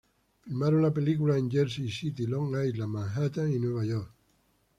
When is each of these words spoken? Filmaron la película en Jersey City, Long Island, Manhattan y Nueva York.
Filmaron 0.41 0.81
la 0.81 0.91
película 0.91 1.37
en 1.37 1.47
Jersey 1.47 1.87
City, 1.91 2.25
Long 2.25 2.59
Island, 2.65 2.91
Manhattan 2.91 3.53
y 3.53 3.59
Nueva 3.59 3.85
York. 3.85 4.11